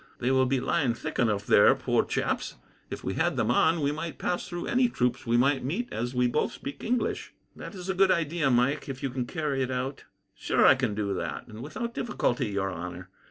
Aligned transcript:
They 0.17 0.31
will 0.31 0.47
be 0.47 0.59
lying 0.59 0.95
thick 0.95 1.19
enough 1.19 1.45
there, 1.45 1.75
poor 1.75 2.03
chaps. 2.03 2.55
If 2.89 3.03
we 3.03 3.13
had 3.13 3.37
them 3.37 3.51
on, 3.51 3.81
we 3.81 3.91
might 3.91 4.17
pass 4.17 4.47
through 4.47 4.65
any 4.65 4.89
troops 4.89 5.27
we 5.27 5.37
might 5.37 5.63
meet, 5.63 5.93
as 5.93 6.15
we 6.15 6.25
both 6.25 6.53
speak 6.53 6.83
English." 6.83 7.35
"That 7.55 7.75
is 7.75 7.87
a 7.87 7.93
good 7.93 8.09
idea, 8.09 8.49
Mike, 8.49 8.89
if 8.89 9.03
you 9.03 9.11
can 9.11 9.27
carry 9.27 9.61
it 9.61 9.69
out." 9.69 10.05
"Sure 10.33 10.65
I 10.65 10.73
can 10.73 10.95
do 10.95 11.13
that, 11.13 11.45
and 11.45 11.61
without 11.61 11.93
difficulty, 11.93 12.47
your 12.47 12.73
honour. 12.73 13.11